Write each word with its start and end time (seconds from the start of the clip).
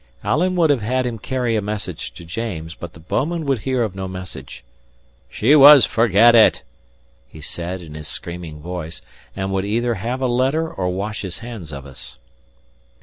Alan 0.23 0.55
would 0.55 0.71
have 0.71 0.81
had 0.81 1.05
him 1.05 1.19
carry 1.19 1.55
a 1.55 1.61
message 1.61 2.11
to 2.15 2.25
James; 2.25 2.73
but 2.73 2.93
the 2.93 2.99
bouman 2.99 3.45
would 3.45 3.59
hear 3.59 3.83
of 3.83 3.93
no 3.93 4.07
message. 4.07 4.63
"She 5.29 5.55
was 5.55 5.85
forget 5.85 6.33
it," 6.33 6.63
he 7.27 7.39
said 7.39 7.83
in 7.83 7.93
his 7.93 8.07
screaming 8.07 8.61
voice; 8.61 9.03
and 9.35 9.51
would 9.51 9.63
either 9.63 9.93
have 9.93 10.19
a 10.19 10.27
letter 10.27 10.67
or 10.73 10.89
wash 10.89 11.21
his 11.21 11.37
hands 11.45 11.71
of 11.71 11.85
us. 11.85 12.17